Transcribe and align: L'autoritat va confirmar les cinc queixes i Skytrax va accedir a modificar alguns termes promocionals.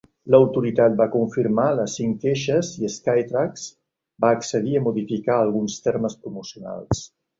L'autoritat 0.33 0.93
va 1.01 1.05
confirmar 1.15 1.65
les 1.79 1.97
cinc 1.99 2.17
queixes 2.23 2.71
i 2.87 2.91
Skytrax 2.95 3.67
va 4.25 4.33
accedir 4.39 4.75
a 4.81 4.85
modificar 4.87 5.37
alguns 5.43 5.77
termes 5.89 6.17
promocionals. 6.25 7.05